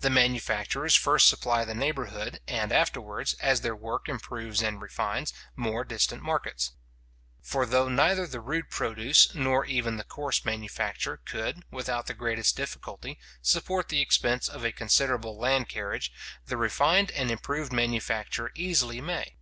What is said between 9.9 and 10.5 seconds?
the coarse